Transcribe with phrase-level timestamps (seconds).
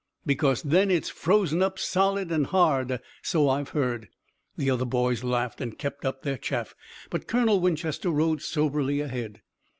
[0.25, 4.09] "Because then it's frozen up, solid and hard, so I've heard."
[4.57, 6.73] The other boys laughed and kept up their chaff,
[7.11, 9.43] but Colonel Winchester rode soberly ahead.